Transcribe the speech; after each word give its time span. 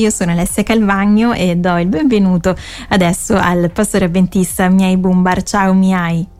Io 0.00 0.10
sono 0.10 0.30
Alessia 0.30 0.62
Calvagno 0.62 1.32
e 1.32 1.56
do 1.56 1.76
il 1.76 1.88
benvenuto 1.88 2.54
adesso 2.90 3.36
al 3.36 3.72
pastore 3.72 4.04
avventista 4.04 4.68
Miai 4.68 4.96
Bumbar. 4.96 5.42
Ciao 5.42 5.74
Miai. 5.74 6.37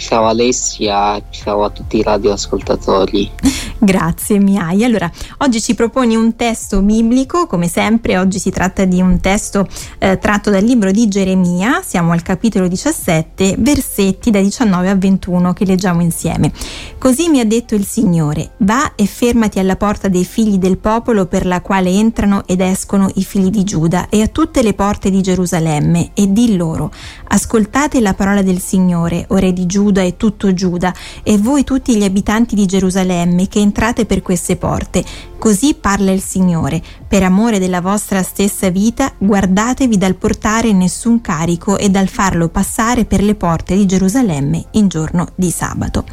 Ciao 0.00 0.24
Alessia, 0.24 1.22
ciao 1.28 1.62
a 1.62 1.68
tutti 1.68 1.98
i 1.98 2.02
radioascoltatori. 2.02 3.30
Grazie 3.78 4.38
Miai. 4.38 4.82
Allora, 4.82 5.10
oggi 5.38 5.60
ci 5.60 5.74
proponi 5.74 6.16
un 6.16 6.36
testo 6.36 6.80
biblico, 6.80 7.46
come 7.46 7.68
sempre, 7.68 8.16
oggi 8.16 8.38
si 8.38 8.50
tratta 8.50 8.86
di 8.86 9.00
un 9.00 9.20
testo 9.20 9.66
eh, 9.98 10.18
tratto 10.18 10.50
dal 10.50 10.64
libro 10.64 10.90
di 10.90 11.06
Geremia, 11.06 11.82
siamo 11.84 12.12
al 12.12 12.22
capitolo 12.22 12.66
17, 12.66 13.56
versetti 13.58 14.30
da 14.30 14.40
19 14.40 14.88
a 14.88 14.94
21 14.94 15.52
che 15.52 15.66
leggiamo 15.66 16.00
insieme. 16.00 16.50
Così 16.98 17.28
mi 17.28 17.40
ha 17.40 17.46
detto 17.46 17.74
il 17.74 17.86
Signore, 17.86 18.52
va 18.58 18.94
e 18.94 19.04
fermati 19.06 19.58
alla 19.58 19.76
porta 19.76 20.08
dei 20.08 20.24
figli 20.24 20.56
del 20.56 20.78
popolo 20.78 21.26
per 21.26 21.44
la 21.44 21.60
quale 21.60 21.90
entrano 21.90 22.42
ed 22.46 22.60
escono 22.60 23.10
i 23.14 23.24
figli 23.24 23.50
di 23.50 23.64
Giuda 23.64 24.08
e 24.08 24.22
a 24.22 24.28
tutte 24.28 24.62
le 24.62 24.72
porte 24.72 25.10
di 25.10 25.20
Gerusalemme 25.20 26.10
e 26.14 26.32
di 26.32 26.56
loro, 26.56 26.90
ascoltate 27.28 28.00
la 28.00 28.14
parola 28.14 28.42
del 28.42 28.60
Signore, 28.60 29.24
o 29.28 29.36
re 29.36 29.52
di 29.52 29.66
Giuda, 29.66 29.89
Giuda 29.90 30.02
e 30.02 30.16
tutto 30.16 30.54
Giuda, 30.54 30.94
e 31.24 31.36
voi 31.36 31.64
tutti 31.64 31.96
gli 31.96 32.04
abitanti 32.04 32.54
di 32.54 32.64
Gerusalemme 32.64 33.48
che 33.48 33.58
entrate 33.58 34.06
per 34.06 34.22
queste 34.22 34.54
porte. 34.54 35.02
Così 35.36 35.74
parla 35.74 36.12
il 36.12 36.22
Signore, 36.22 36.80
per 37.08 37.24
amore 37.24 37.58
della 37.58 37.80
vostra 37.80 38.22
stessa 38.22 38.70
vita, 38.70 39.12
guardatevi 39.18 39.98
dal 39.98 40.14
portare 40.14 40.72
nessun 40.72 41.20
carico 41.20 41.76
e 41.76 41.88
dal 41.88 42.06
farlo 42.06 42.48
passare 42.48 43.04
per 43.04 43.20
le 43.20 43.34
porte 43.34 43.74
di 43.74 43.84
Gerusalemme 43.84 44.66
in 44.72 44.86
giorno 44.86 45.26
di 45.34 45.50
sabato. 45.50 46.04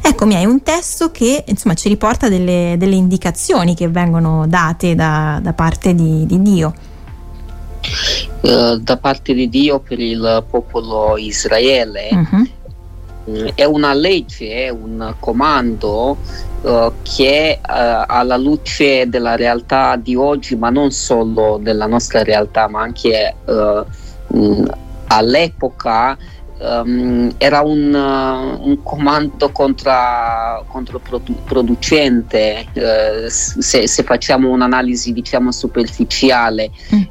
Eccomi, 0.00 0.34
hai 0.34 0.46
un 0.46 0.62
testo 0.62 1.10
che 1.10 1.44
insomma 1.46 1.74
ci 1.74 1.88
riporta 1.88 2.30
delle, 2.30 2.76
delle 2.78 2.94
indicazioni 2.94 3.74
che 3.74 3.88
vengono 3.88 4.46
date 4.46 4.94
da, 4.94 5.38
da 5.42 5.52
parte 5.52 5.94
di, 5.94 6.24
di 6.24 6.40
Dio. 6.40 6.72
Uh, 8.42 8.78
da 8.78 8.96
parte 8.96 9.34
di 9.34 9.48
Dio 9.48 9.80
per 9.80 9.98
il 9.98 10.44
popolo 10.48 11.16
Israele 11.16 12.10
uh-huh. 12.12 12.48
È 13.54 13.64
una 13.64 13.92
legge, 13.92 14.64
è 14.64 14.68
un 14.68 15.14
comando 15.20 16.16
uh, 16.62 16.92
che 17.02 17.60
uh, 17.60 18.04
alla 18.06 18.36
luce 18.36 19.08
della 19.08 19.36
realtà 19.36 19.94
di 19.96 20.16
oggi, 20.16 20.56
ma 20.56 20.70
non 20.70 20.90
solo 20.90 21.58
della 21.62 21.86
nostra 21.86 22.24
realtà, 22.24 22.68
ma 22.68 22.80
anche 22.80 23.34
uh, 23.44 23.84
mh, 24.36 24.70
all'epoca 25.06 26.18
um, 26.58 27.32
era 27.38 27.60
un, 27.60 27.94
un, 27.94 28.82
comando 28.82 29.50
contra, 29.50 30.60
controproducente 30.66 32.66
se, 33.28 33.86
se, 33.86 34.02
facciamo 34.02 34.50
un'analisi 34.50 35.12
diciamo 35.12 35.52
superficiale. 35.52 36.72
Mm. 36.92 37.02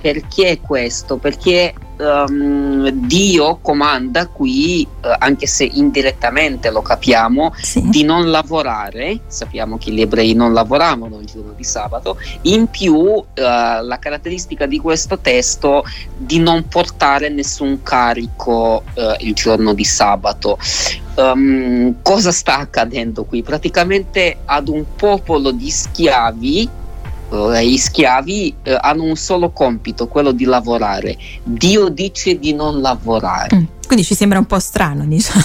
Perché 0.00 0.60
questo? 0.60 1.16
Perché 1.16 1.74
um, 1.98 2.88
Dio 2.90 3.58
comanda 3.60 4.26
qui, 4.26 4.86
uh, 5.02 5.08
anche 5.18 5.46
se 5.46 5.64
indirettamente 5.64 6.70
lo 6.70 6.82
capiamo, 6.82 7.52
sì. 7.60 7.82
di 7.88 8.02
non 8.02 8.30
lavorare. 8.30 9.20
Sappiamo 9.26 9.78
che 9.78 9.90
gli 9.90 10.00
ebrei 10.00 10.34
non 10.34 10.52
lavoravano 10.52 11.18
il 11.18 11.26
giorno 11.26 11.52
di 11.52 11.64
sabato. 11.64 12.18
In 12.42 12.68
più, 12.68 12.94
uh, 12.94 13.24
la 13.34 13.98
caratteristica 14.00 14.66
di 14.66 14.78
questo 14.78 15.18
testo 15.18 15.84
di 16.16 16.38
non 16.38 16.66
portare 16.68 17.28
nessun 17.28 17.82
carico 17.82 18.82
uh, 18.94 19.02
il 19.18 19.34
giorno 19.34 19.74
di 19.74 19.84
sabato. 19.84 20.58
Um, 21.16 21.96
cosa 22.02 22.30
sta 22.30 22.58
accadendo 22.58 23.24
qui? 23.24 23.42
Praticamente 23.42 24.38
ad 24.44 24.68
un 24.68 24.84
popolo 24.94 25.50
di 25.50 25.68
schiavi 25.68 26.86
eh, 27.30 27.66
gli 27.66 27.76
schiavi 27.76 28.54
eh, 28.62 28.78
hanno 28.80 29.04
un 29.04 29.16
solo 29.16 29.50
compito, 29.50 30.08
quello 30.08 30.32
di 30.32 30.44
lavorare. 30.44 31.16
Dio 31.42 31.88
dice 31.88 32.38
di 32.38 32.52
non 32.54 32.80
lavorare. 32.80 33.56
Mm, 33.56 33.64
quindi 33.86 34.04
ci 34.04 34.14
sembra 34.14 34.38
un 34.38 34.46
po' 34.46 34.58
strano, 34.58 35.04
diciamo. 35.04 35.44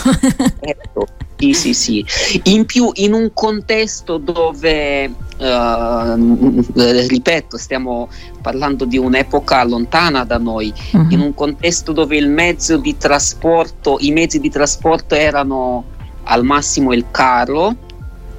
Ecco, 0.66 1.06
sì, 1.38 1.54
sì, 1.54 1.74
sì. 1.74 2.06
In 2.44 2.66
più, 2.66 2.90
in 2.94 3.14
un 3.14 3.32
contesto 3.34 4.18
dove, 4.18 5.06
uh, 5.08 6.66
ripeto, 7.08 7.58
stiamo 7.58 8.08
parlando 8.42 8.86
di 8.86 8.98
un'epoca 8.98 9.64
lontana 9.66 10.24
da 10.24 10.38
noi, 10.38 10.74
uh-huh. 10.94 11.08
in 11.10 11.20
un 11.20 11.34
contesto 11.34 11.92
dove 11.92 12.16
il 12.16 12.30
mezzo 12.30 12.78
di 12.78 12.96
trasporto, 12.96 13.98
i 14.00 14.12
mezzi 14.12 14.40
di 14.40 14.50
trasporto 14.50 15.16
erano 15.16 15.84
al 16.24 16.46
massimo 16.46 16.94
il 16.94 17.06
carro, 17.12 17.76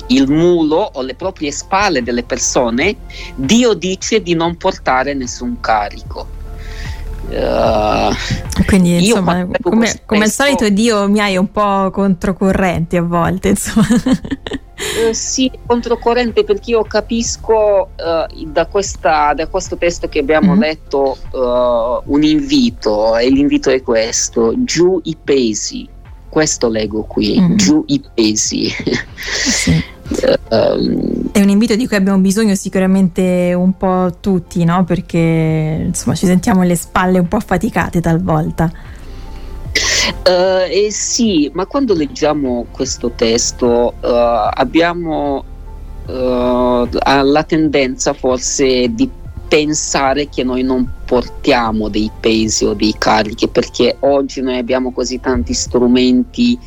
il 0.09 0.31
mulo 0.31 0.91
o 0.93 1.03
le 1.03 1.15
proprie 1.15 1.51
spalle 1.51 2.03
delle 2.03 2.25
persone, 2.25 2.97
Dio 3.35 3.75
dice 3.75 4.23
di 4.23 4.35
non 4.35 4.57
portare 4.57 5.15
nessun 5.15 5.61
carico. 5.61 6.43
Uh, 7.27 8.15
Quindi 8.67 9.07
insomma, 9.07 9.47
come, 9.63 10.03
come, 10.05 10.25
al 10.25 10.31
solito 10.31 10.69
Dio 10.69 11.09
mi 11.09 11.21
hai 11.21 11.37
un 11.39 11.51
po' 11.51 11.91
controcorrente 11.91 12.99
a 12.99 13.03
volte, 13.03 13.49
insomma. 13.49 13.87
Uh, 13.89 15.13
sì, 15.13 15.51
controcorrente 15.65 16.45
perché 16.45 16.73
io 16.73 16.83
capisco 16.83 17.89
uh, 17.97 18.45
da, 18.47 18.67
questa, 18.67 19.33
da, 19.33 19.47
questo 19.47 19.77
testo 19.79 20.09
che 20.09 20.19
abbiamo 20.19 20.53
mm-hmm. 20.53 20.61
letto 20.61 21.17
un 22.05 22.23
invito 22.23 23.17
e 23.17 23.31
l'invito 23.31 23.71
è 23.71 23.83
questo, 23.83 24.53
giù 24.59 25.01
i 25.05 25.17
pesi, 25.23 25.89
questo 26.29 26.69
leggo 26.69 27.05
qui, 27.05 27.41
mm-hmm. 27.41 27.57
giù 27.57 27.85
i 27.87 28.03
pesi. 28.15 28.69
Sì. 28.69 29.85
È 30.07 31.41
un 31.41 31.49
invito 31.49 31.75
di 31.75 31.87
cui 31.87 31.97
abbiamo 31.97 32.19
bisogno 32.19 32.55
sicuramente 32.55 33.55
un 33.55 33.77
po' 33.77 34.17
tutti, 34.21 34.65
no? 34.65 34.85
Perché 34.85 35.85
insomma 35.87 36.15
ci 36.15 36.27
sentiamo 36.27 36.63
le 36.63 36.77
spalle 36.77 37.19
un 37.19 37.29
po' 37.29 37.37
affaticate 37.37 38.01
talvolta. 38.01 38.71
Uh, 40.27 40.71
eh 40.71 40.89
sì, 40.91 41.51
ma 41.55 41.67
quando 41.67 41.95
leggiamo 41.95 42.67
questo 42.71 43.11
testo 43.17 43.95
uh, 44.01 44.07
abbiamo 44.51 45.45
uh, 46.07 46.89
la 46.93 47.45
tendenza 47.47 48.13
forse 48.13 48.95
di 48.95 49.11
pensare 49.49 50.29
che 50.29 50.43
noi 50.43 50.63
non 50.63 50.91
portiamo 51.05 51.89
dei 51.89 52.11
pesi 52.21 52.65
o 52.65 52.75
dei 52.75 52.95
carichi 52.97 53.49
perché 53.49 53.97
oggi 54.01 54.41
noi 54.41 54.59
abbiamo 54.59 54.93
così 54.93 55.21
tanti 55.21 55.53
strumenti 55.53 56.59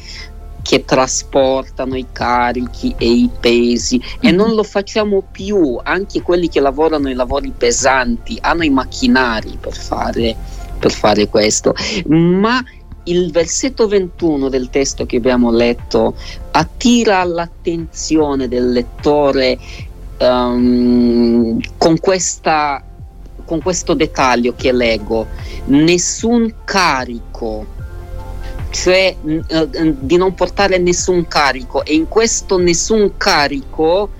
che 0.67 0.83
trasportano 0.83 1.95
i 1.95 2.07
carichi 2.11 2.93
e 2.97 3.09
i 3.09 3.29
pesi 3.39 4.01
e 4.19 4.31
non 4.31 4.53
lo 4.53 4.63
facciamo 4.63 5.23
più, 5.31 5.79
anche 5.81 6.21
quelli 6.21 6.49
che 6.49 6.59
lavorano 6.59 7.09
i 7.09 7.13
lavori 7.13 7.53
pesanti 7.57 8.37
hanno 8.41 8.65
i 8.65 8.69
macchinari 8.69 9.57
per 9.61 9.73
fare, 9.73 10.35
per 10.77 10.91
fare 10.91 11.29
questo, 11.29 11.73
ma 12.07 12.61
il 13.05 13.31
versetto 13.31 13.87
21 13.87 14.49
del 14.49 14.69
testo 14.69 15.05
che 15.05 15.15
abbiamo 15.15 15.51
letto 15.51 16.15
attira 16.51 17.23
l'attenzione 17.23 18.49
del 18.49 18.69
lettore 18.69 19.57
um, 20.19 21.61
con, 21.77 21.97
questa, 21.97 22.83
con 23.45 23.61
questo 23.61 23.93
dettaglio 23.93 24.53
che 24.53 24.73
leggo. 24.73 25.27
Nessun 25.67 26.53
carico 26.65 27.76
cioè 28.69 29.15
uh, 29.21 29.95
di 29.99 30.17
non 30.17 30.33
portare 30.33 30.77
nessun 30.77 31.27
carico 31.27 31.83
e 31.85 31.93
in 31.95 32.07
questo 32.07 32.57
nessun 32.57 33.13
carico 33.17 34.11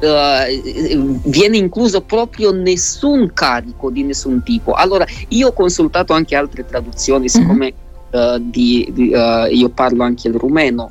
uh, 0.00 1.20
viene 1.24 1.56
incluso 1.56 2.02
proprio 2.02 2.52
nessun 2.52 3.32
carico 3.32 3.90
di 3.90 4.02
nessun 4.02 4.42
tipo. 4.42 4.72
Allora 4.72 5.06
io 5.28 5.48
ho 5.48 5.52
consultato 5.52 6.12
anche 6.12 6.36
altre 6.36 6.64
traduzioni, 6.66 7.28
siccome 7.28 7.72
uh, 8.10 8.38
di, 8.38 8.88
di, 8.92 9.08
io 9.08 9.68
parlo 9.70 10.02
anche 10.02 10.28
il 10.28 10.34
rumeno. 10.34 10.90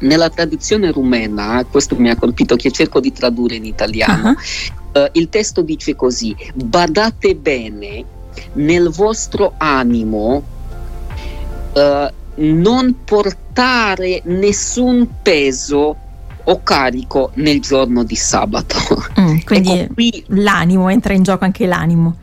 Nella 0.00 0.30
traduzione 0.30 0.92
rumena, 0.92 1.64
questo 1.68 1.96
mi 1.96 2.08
ha 2.08 2.14
colpito 2.14 2.54
che 2.54 2.70
cerco 2.70 3.00
di 3.00 3.12
tradurre 3.12 3.56
in 3.56 3.64
italiano, 3.64 4.28
uh-huh. 4.28 5.08
il 5.10 5.28
testo 5.28 5.62
dice 5.62 5.96
così, 5.96 6.36
badate 6.54 7.34
bene 7.34 8.04
nel 8.52 8.90
vostro 8.90 9.54
animo 9.56 10.56
Uh, 11.74 12.08
non 12.38 13.04
portare 13.04 14.22
nessun 14.24 15.08
peso 15.22 15.96
o 16.44 16.62
carico 16.62 17.30
nel 17.34 17.60
giorno 17.60 18.04
di 18.04 18.16
sabato. 18.16 18.76
Mm, 19.20 19.38
quindi 19.44 19.78
ecco 19.78 19.94
qui, 19.94 20.24
l'animo, 20.28 20.88
entra 20.88 21.14
in 21.14 21.22
gioco 21.22 21.44
anche 21.44 21.66
l'animo. 21.66 22.16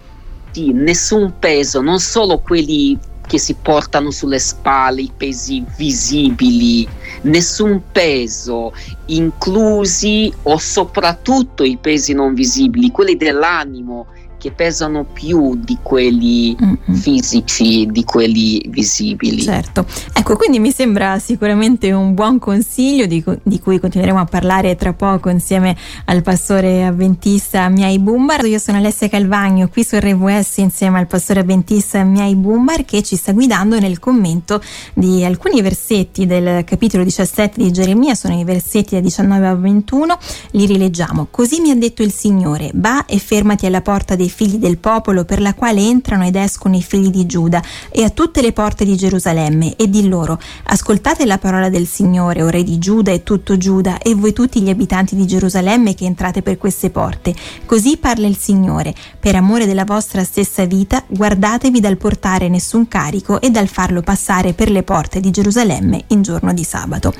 Sì, 0.51 0.71
nessun 0.71 1.33
peso, 1.37 1.81
non 1.81 1.99
solo 1.99 2.39
quelli 2.39 2.97
che 3.27 3.37
si 3.37 3.55
portano 3.61 4.11
sulle 4.11 4.39
spalle, 4.39 5.01
i 5.01 5.11
pesi 5.15 5.63
visibili, 5.75 6.87
nessun 7.23 7.81
peso, 7.91 8.71
inclusi 9.07 10.31
o 10.43 10.57
soprattutto 10.57 11.63
i 11.63 11.77
pesi 11.77 12.13
non 12.13 12.33
visibili, 12.33 12.91
quelli 12.91 13.17
dell'animo 13.17 14.07
che 14.45 14.51
pesano 14.51 15.05
più 15.05 15.55
di 15.55 15.79
quelli 15.81 16.55
mm-hmm. 16.55 16.93
fisici, 16.93 17.87
di 17.87 18.03
quelli 18.03 18.63
visibili. 18.69 19.41
Certo, 19.41 19.87
ecco, 20.13 20.35
quindi 20.35 20.59
mi 20.59 20.69
sembra 20.69 21.17
sicuramente 21.17 21.91
un 21.91 22.13
buon 22.13 22.37
consiglio 22.37 23.07
di, 23.07 23.23
di 23.41 23.59
cui 23.59 23.79
continueremo 23.79 24.19
a 24.19 24.25
parlare 24.25 24.75
tra 24.75 24.93
poco 24.93 25.29
insieme 25.29 25.75
al 26.05 26.21
pastore 26.21 26.85
avventista 26.85 27.67
Miai 27.69 27.97
Bumbar. 27.97 28.45
Io 28.45 28.59
sono 28.59 28.77
Alessia 28.77 29.09
Calvagno 29.09 29.67
qui 29.67 29.83
su 29.83 29.97
RWS 29.97 30.57
insieme 30.57 30.99
al 30.99 31.07
pastore 31.07 31.39
avventista 31.39 32.03
Miai 32.03 32.35
Bumbar 32.35 32.85
che 32.85 33.01
ci 33.01 33.15
sta 33.15 33.31
guidando 33.31 33.79
nel 33.79 33.97
commento 33.97 34.61
di 34.93 35.25
alcuni 35.25 35.63
versetti 35.63 36.27
del 36.27 36.63
capitolo 36.65 37.03
17 37.03 37.63
di 37.63 37.71
Geremia, 37.71 38.13
sono 38.13 38.39
i 38.39 38.43
versetti 38.43 38.93
da 38.93 39.01
19 39.01 39.47
a 39.47 39.55
21, 39.55 40.19
li 40.51 40.67
rileggiamo. 40.67 41.29
Così 41.31 41.61
mi 41.61 41.71
ha 41.71 41.75
detto 41.75 42.03
il 42.03 42.11
Signore, 42.11 42.69
va 42.75 43.05
e 43.07 43.17
fermati 43.17 43.65
alla 43.65 43.81
porta 43.81 44.15
dei 44.15 44.33
figli 44.35 44.57
del 44.57 44.77
popolo 44.77 45.23
per 45.23 45.39
la 45.39 45.53
quale 45.53 45.79
entrano 45.79 46.25
ed 46.25 46.35
escono 46.35 46.75
i 46.75 46.81
figli 46.81 47.09
di 47.09 47.25
Giuda 47.25 47.63
e 47.89 48.03
a 48.03 48.09
tutte 48.09 48.41
le 48.41 48.51
porte 48.51 48.83
di 48.83 48.97
Gerusalemme 48.97 49.77
e 49.77 49.89
di 49.89 50.09
loro 50.09 50.37
ascoltate 50.65 51.25
la 51.25 51.37
parola 51.37 51.69
del 51.69 51.87
Signore, 51.87 52.43
o 52.43 52.49
re 52.49 52.63
di 52.63 52.77
Giuda 52.77 53.11
e 53.11 53.23
tutto 53.23 53.55
Giuda 53.55 53.99
e 53.99 54.13
voi 54.13 54.33
tutti 54.33 54.61
gli 54.61 54.69
abitanti 54.69 55.15
di 55.15 55.25
Gerusalemme 55.25 55.95
che 55.95 56.03
entrate 56.03 56.41
per 56.41 56.57
queste 56.57 56.89
porte. 56.89 57.33
Così 57.65 57.95
parla 57.95 58.27
il 58.27 58.35
Signore, 58.35 58.93
per 59.17 59.35
amore 59.35 59.65
della 59.65 59.85
vostra 59.85 60.25
stessa 60.25 60.65
vita 60.65 61.01
guardatevi 61.07 61.79
dal 61.79 61.95
portare 61.95 62.49
nessun 62.49 62.89
carico 62.89 63.39
e 63.39 63.49
dal 63.51 63.67
farlo 63.67 64.01
passare 64.01 64.51
per 64.53 64.69
le 64.69 64.83
porte 64.83 65.21
di 65.21 65.31
Gerusalemme 65.31 66.03
in 66.07 66.21
giorno 66.21 66.53
di 66.53 66.63
sabato. 66.65 67.13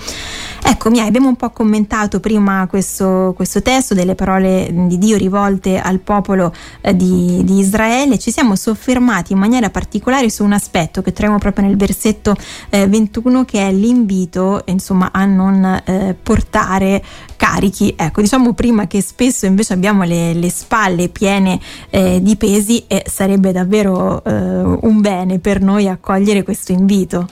Ecco, 0.68 0.90
mi 0.90 1.00
abbiamo 1.00 1.28
un 1.28 1.36
po' 1.36 1.52
commentato 1.52 2.20
prima 2.20 2.66
questo, 2.68 3.34
questo 3.36 3.62
testo 3.62 3.94
delle 3.94 4.16
parole 4.16 4.68
di 4.88 4.98
Dio 4.98 5.16
rivolte 5.16 5.80
al 5.80 6.00
popolo 6.00 6.52
eh, 6.82 6.96
di, 6.96 7.05
di, 7.06 7.60
Israele. 7.60 8.18
Ci 8.18 8.31
siamo 8.31 8.56
soffermati 8.56 9.34
in 9.34 9.40
maniera 9.40 9.69
particolare 9.69 10.30
su 10.30 10.44
un 10.44 10.54
aspetto 10.54 11.02
che 11.02 11.12
troviamo 11.12 11.40
proprio 11.40 11.66
nel 11.66 11.78
versetto 11.78 12.36
eh, 12.69 12.88
21 12.88 13.46
che 13.46 13.68
è 13.68 13.72
l'invito 13.72 14.62
insomma, 14.66 15.10
a 15.12 15.25
non 15.25 15.81
eh, 15.86 16.16
portare 16.22 17.04
carichi. 17.36 17.94
Ecco, 17.98 18.22
diciamo 18.22 18.54
prima 18.54 18.88
che 18.88 19.02
spesso 19.02 19.46
invece 19.46 19.74
abbiamo 19.74 20.04
le, 20.04 20.34
le 20.34 20.50
spalle 20.50 21.10
piene 21.10 21.60
eh, 21.90 22.19
di 22.22 22.36
pesi 22.36 22.86
e 22.88 23.04
sarebbe 23.08 23.51
davvero 23.51 24.24
eh, 24.24 24.31
un 24.31 25.01
bene 25.01 25.40
per 25.40 25.62
noi 25.62 25.88
accogliere 25.88 26.44
questo 26.44 26.72
invito. 26.72 27.28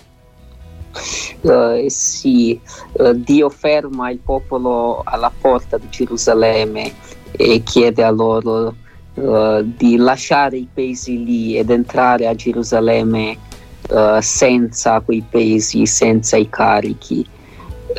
Uh, 1.41 1.85
sì, 1.87 2.59
uh, 2.93 3.13
Dio 3.13 3.49
ferma 3.49 4.11
il 4.11 4.19
popolo 4.19 5.01
alla 5.03 5.31
porta 5.35 5.77
di 5.77 5.89
Gerusalemme 5.89 6.93
e 7.31 7.63
chiede 7.63 8.03
a 8.03 8.11
loro 8.11 8.75
uh, 9.15 9.61
di 9.61 9.97
lasciare 9.97 10.57
i 10.57 10.67
pesi 10.71 11.23
lì 11.23 11.57
ed 11.57 11.69
entrare 11.69 12.27
a 12.27 12.35
Gerusalemme 12.35 13.37
senza 14.21 15.01
quei 15.01 15.23
pesi, 15.29 15.85
senza 15.85 16.37
i 16.37 16.49
carichi. 16.49 17.27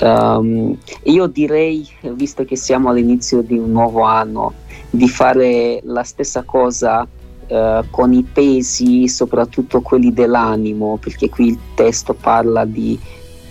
Um, 0.01 0.77
io 1.05 1.27
direi, 1.27 1.87
visto 2.15 2.45
che 2.45 2.57
siamo 2.57 2.89
all'inizio 2.89 3.43
di 3.43 3.59
un 3.59 3.71
nuovo 3.71 4.01
anno, 4.01 4.55
di 4.91 5.09
fare 5.09 5.81
la 5.85 6.03
stessa 6.03 6.43
cosa 6.43 7.07
eh, 7.47 7.85
con 7.91 8.13
i 8.13 8.23
pesi, 8.23 9.07
soprattutto 9.09 9.83
quelli 9.83 10.13
dell'animo, 10.13 10.97
perché 10.99 11.29
qui 11.29 11.49
il 11.49 11.59
testo 11.75 12.15
parla 12.15 12.65
di 12.65 12.99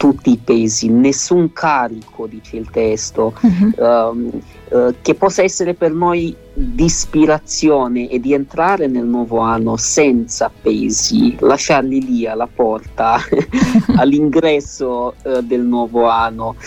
tutti 0.04 0.32
i 0.32 0.38
pesi, 0.38 0.90
nessun 0.90 1.54
carico, 1.54 2.28
dice 2.28 2.58
il 2.58 2.70
testo, 2.70 3.34
uh-huh. 3.40 3.74
um, 3.78 4.42
uh, 4.68 4.94
che 5.02 5.14
possa 5.16 5.44
essere 5.44 5.76
per 5.76 5.94
noi 5.94 6.36
di 6.54 6.84
ispirazione 6.84 8.10
e 8.10 8.20
di 8.20 8.34
entrare 8.34 8.88
nel 8.88 9.06
nuovo 9.06 9.38
anno 9.38 9.78
senza 9.78 10.52
pesi, 10.62 11.38
lasciarli 11.40 12.04
lì 12.04 12.28
alla 12.28 12.50
porta, 12.54 13.18
all'ingresso 13.96 15.14
uh, 15.24 15.40
del 15.40 15.62
nuovo 15.62 16.10
anno. 16.10 16.58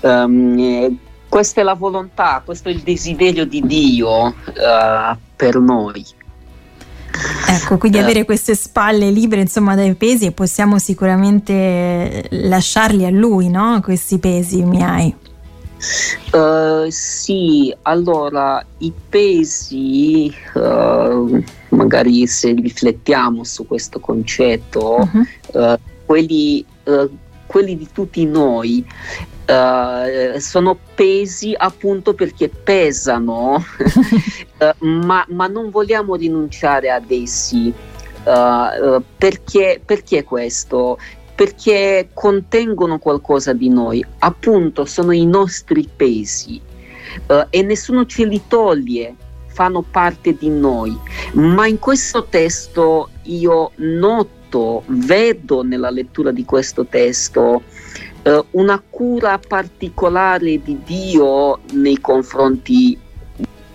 Um, 0.00 0.98
questa 1.28 1.60
è 1.60 1.62
la 1.64 1.74
volontà, 1.74 2.42
questo 2.44 2.68
è 2.68 2.72
il 2.72 2.80
desiderio 2.80 3.46
di 3.46 3.62
Dio 3.64 4.34
per 5.36 5.56
noi. 5.60 6.04
Ecco, 7.54 7.78
quindi 7.78 7.98
eh. 7.98 8.02
avere 8.02 8.24
queste 8.24 8.54
spalle 8.54 9.10
libere 9.10 9.42
insomma 9.42 9.74
dai 9.74 9.94
pesi 9.94 10.26
e 10.26 10.32
possiamo 10.32 10.78
sicuramente 10.78 12.24
lasciarli 12.30 13.04
a 13.04 13.10
lui, 13.10 13.48
no? 13.48 13.80
Questi 13.82 14.18
pesi 14.18 14.62
miei. 14.62 15.14
Uh, 16.32 16.88
sì, 16.88 17.74
allora 17.82 18.64
i 18.78 18.92
pesi, 19.08 20.32
uh, 20.54 21.44
magari 21.70 22.26
se 22.28 22.52
riflettiamo 22.52 23.42
su 23.42 23.66
questo 23.66 23.98
concetto, 23.98 24.98
uh-huh. 24.98 25.60
uh, 25.60 25.78
quelli, 26.06 26.64
quelli, 27.46 27.76
di 27.76 27.88
tutti 27.92 28.24
noi 28.24 28.84
sono 30.38 30.78
pesi 30.94 31.52
appunto 31.54 32.14
perché 32.14 32.48
pesano, 32.48 33.62
uh, 34.78 34.86
ma, 34.86 35.24
ma, 35.28 35.46
non 35.46 35.70
vogliamo 35.70 36.14
rinunciare 36.14 36.90
ad 36.90 37.10
essi. 37.10 37.72
Uh, 38.24 39.02
perché, 39.18 39.80
perché 39.84 40.22
questo? 40.22 40.98
Perché 41.34 42.10
contengono 42.12 42.98
qualcosa 42.98 43.52
di 43.52 43.68
noi, 43.68 44.04
appunto 44.20 44.84
sono 44.84 45.10
i 45.10 45.26
nostri 45.26 45.88
pesi 45.94 46.60
e 47.50 47.62
nessuno 47.62 48.06
ce 48.06 48.24
li 48.24 48.40
toglie, 48.46 49.16
fanno 49.52 49.82
parte 49.82 50.34
di 50.34 50.48
noi. 50.48 50.96
Ma 51.32 51.66
in 51.66 51.78
questo 51.78 52.24
testo 52.24 53.10
io 53.22 53.72
noto, 53.76 54.82
vedo 54.86 55.62
nella 55.62 55.90
lettura 55.90 56.30
di 56.30 56.44
questo 56.44 56.84
testo 56.86 57.62
eh, 58.22 58.44
una 58.50 58.82
cura 58.88 59.38
particolare 59.38 60.60
di 60.62 60.78
Dio 60.84 61.60
nei 61.72 61.98
confronti 62.00 62.98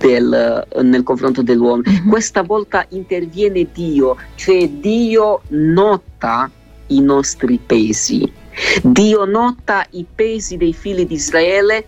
del, 0.07 0.67
nel 0.83 1.03
confronto 1.03 1.41
dell'uomo. 1.41 1.83
Mm-hmm. 1.87 2.09
Questa 2.09 2.43
volta 2.43 2.85
interviene 2.89 3.67
Dio, 3.73 4.17
cioè 4.35 4.67
Dio 4.69 5.41
nota 5.49 6.49
i 6.87 7.01
nostri 7.01 7.59
pesi. 7.63 8.31
Dio 8.81 9.25
nota 9.25 9.85
i 9.91 10.05
pesi 10.13 10.57
dei 10.57 10.73
figli 10.73 11.05
di 11.05 11.13
Israele 11.13 11.85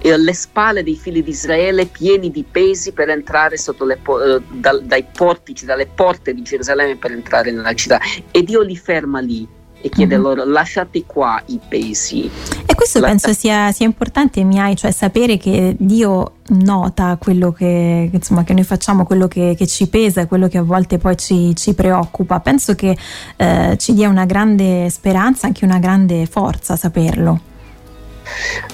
e 0.00 0.16
le 0.16 0.32
spalle 0.32 0.82
dei 0.82 0.96
figli 0.96 1.22
di 1.22 1.30
Israele 1.30 1.86
pieni 1.86 2.30
di 2.30 2.44
pesi 2.48 2.92
per 2.92 3.08
entrare 3.10 3.56
sotto 3.56 3.84
le, 3.84 3.98
uh, 4.04 4.40
dal, 4.50 4.82
dai 4.84 5.04
portici, 5.12 5.64
dalle 5.64 5.86
porte 5.86 6.34
di 6.34 6.42
Gerusalemme 6.42 6.96
per 6.96 7.10
entrare 7.10 7.50
nella 7.50 7.74
città 7.74 8.00
e 8.30 8.42
Dio 8.44 8.60
li 8.62 8.76
ferma 8.76 9.18
lì 9.18 9.46
e 9.80 9.88
chiede 9.88 10.14
mm-hmm. 10.14 10.24
loro 10.24 10.44
lasciate 10.44 11.04
qua 11.06 11.40
i 11.46 11.58
pesi. 11.66 12.30
E 12.66 12.74
questo 12.74 13.00
La... 13.00 13.08
penso 13.08 13.32
sia, 13.32 13.70
sia 13.72 13.86
importante, 13.86 14.42
Miai, 14.44 14.76
cioè 14.76 14.90
sapere 14.90 15.36
che 15.36 15.76
Dio 15.78 16.32
nota 16.48 17.16
quello 17.20 17.52
che, 17.52 18.10
insomma, 18.12 18.44
che 18.44 18.54
noi 18.54 18.64
facciamo, 18.64 19.04
quello 19.04 19.28
che, 19.28 19.54
che, 19.56 19.66
ci 19.66 19.88
pesa, 19.88 20.26
quello 20.26 20.48
che 20.48 20.58
a 20.58 20.62
volte 20.62 20.98
poi 20.98 21.16
ci, 21.16 21.54
ci 21.54 21.74
preoccupa. 21.74 22.40
Penso 22.40 22.74
che 22.74 22.96
eh, 23.36 23.76
ci 23.78 23.94
dia 23.94 24.08
una 24.08 24.24
grande 24.24 24.88
speranza, 24.90 25.46
anche 25.46 25.64
una 25.64 25.78
grande 25.78 26.26
forza 26.26 26.76
saperlo. 26.76 27.40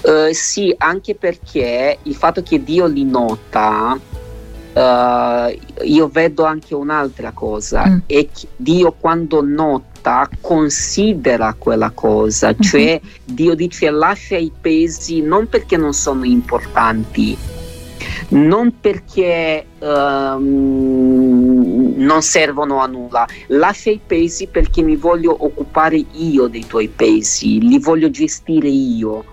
Uh, 0.03 0.33
sì, 0.33 0.75
anche 0.77 1.15
perché 1.15 1.99
il 2.03 2.15
fatto 2.15 2.43
che 2.43 2.63
Dio 2.63 2.87
li 2.87 3.05
nota 3.05 3.97
Uh, 4.75 5.57
io 5.85 6.09
vedo 6.09 6.43
anche 6.45 6.75
un'altra 6.75 7.31
cosa, 7.31 7.87
mm. 7.87 7.99
è 8.07 8.27
che 8.27 8.49
Dio 8.57 8.91
quando 8.99 9.41
nota 9.41 10.29
considera 10.41 11.55
quella 11.57 11.91
cosa, 11.91 12.49
mm-hmm. 12.49 12.61
cioè 12.61 13.01
Dio 13.25 13.55
dice 13.55 13.89
lascia 13.91 14.37
i 14.37 14.51
pesi 14.61 15.23
non 15.23 15.49
perché 15.49 15.77
non 15.77 15.93
sono 15.95 16.25
importanti, 16.25 17.39
non 18.31 18.81
perché 18.81 19.65
um, 19.79 21.55
non 21.97 22.23
servono 22.23 22.81
a 22.81 22.87
nulla, 22.87 23.27
lascia 23.49 23.91
i 23.91 24.01
pesi 24.05 24.49
perché 24.49 24.83
mi 24.83 24.97
voglio 24.97 25.37
occupare 25.45 26.03
io 26.13 26.49
dei 26.49 26.67
tuoi 26.67 26.89
pesi, 26.89 27.61
li 27.61 27.79
voglio 27.79 28.11
gestire 28.11 28.69
io. 28.69 29.25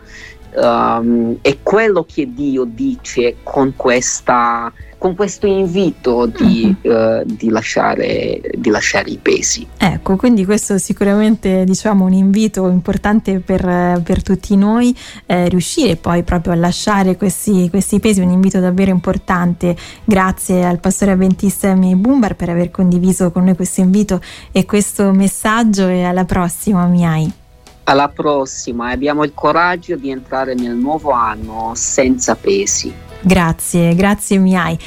Um, 0.54 1.38
è 1.42 1.58
quello 1.64 2.06
che 2.06 2.34
Dio 2.34 2.66
dice 2.66 3.38
con 3.44 3.74
questa 3.76 4.72
con 5.02 5.16
questo 5.16 5.48
invito 5.48 6.28
di, 6.28 6.76
uh, 6.84 7.24
di, 7.26 7.50
lasciare, 7.50 8.40
di, 8.56 8.70
lasciare, 8.70 9.10
i 9.10 9.18
pesi. 9.20 9.66
Ecco, 9.76 10.16
quindi 10.16 10.46
questo 10.46 10.76
è 10.76 10.78
sicuramente 10.78 11.64
diciamo, 11.64 12.06
un 12.06 12.14
invito 12.14 12.70
importante 12.70 13.40
per, 13.40 14.00
per 14.04 14.22
tutti 14.22 14.56
noi, 14.56 14.96
eh, 15.26 15.50
riuscire 15.50 15.96
poi 15.96 16.22
proprio 16.22 16.54
a 16.54 16.56
lasciare 16.56 17.18
questi, 17.18 17.68
questi, 17.72 18.00
pesi, 18.00 18.22
un 18.22 18.30
invito 18.30 18.60
davvero 18.60 18.92
importante. 18.92 19.76
Grazie 20.04 20.64
al 20.66 20.80
pastore 20.80 21.14
avventista 21.14 21.74
Miei 21.74 21.96
Bumbar 21.96 22.36
per 22.36 22.50
aver 22.50 22.70
condiviso 22.70 23.32
con 23.32 23.46
noi 23.46 23.56
questo 23.56 23.82
invito 23.82 24.22
e 24.52 24.66
questo 24.66 25.12
messaggio 25.14 25.88
e 25.88 26.04
alla 26.04 26.26
prossima 26.26 26.86
Miai. 26.86 27.41
Alla 27.84 28.10
prossima, 28.10 28.90
abbiamo 28.90 29.24
il 29.24 29.34
coraggio 29.34 29.96
di 29.96 30.10
entrare 30.10 30.54
nel 30.54 30.76
nuovo 30.76 31.12
anno 31.12 31.72
senza 31.76 32.36
pesi. 32.36 32.94
Grazie, 33.22 33.94
grazie 33.96 34.38
Miai. 34.38 34.78